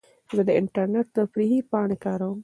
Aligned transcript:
زه 0.35 0.41
د 0.47 0.49
انټرنیټ 0.59 1.07
تفریحي 1.17 1.59
پاڼې 1.71 1.97
کاروم. 2.05 2.37